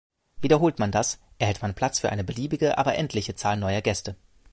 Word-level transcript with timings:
Wiederholt 0.41 0.79
man 0.79 0.91
das, 0.91 1.19
erhält 1.37 1.61
man 1.61 1.75
Platz 1.75 1.99
für 1.99 2.09
eine 2.11 2.23
beliebige, 2.23 2.79
aber 2.79 2.95
"endliche" 2.95 3.35
Zahl 3.35 3.57
neuer 3.57 3.81
Gäste. 3.81 4.15